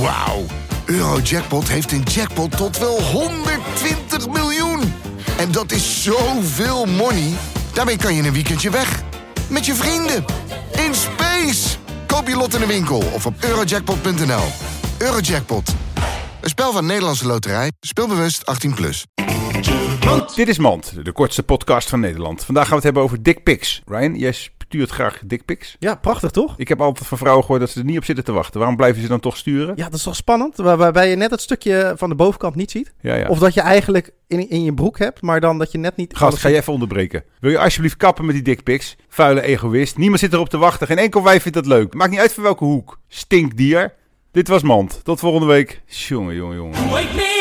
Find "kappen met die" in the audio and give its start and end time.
37.96-38.44